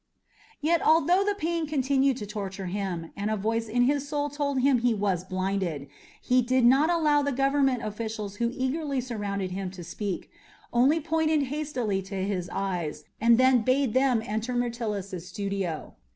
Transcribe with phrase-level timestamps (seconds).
[0.61, 4.61] Yet, although the pain continued to torture him, and a voice in his soul told
[4.61, 5.87] him that he was blinded,
[6.19, 10.31] he did not allow the government officials who eagerly surrounded him to speak,
[10.73, 15.93] only pointed hastily to his eyes, and then bade them enter Myrtilus's studio.